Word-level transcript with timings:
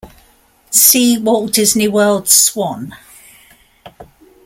See 0.71 1.19
Walt 1.19 1.53
Disney 1.53 1.87
World 1.87 2.27
Swan. 2.27 2.95